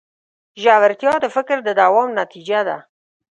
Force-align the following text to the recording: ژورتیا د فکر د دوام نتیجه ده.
ژورتیا 0.61 1.13
د 1.21 1.25
فکر 1.35 1.57
د 1.63 1.69
دوام 1.81 2.09
نتیجه 2.21 2.59
ده. 2.67 2.77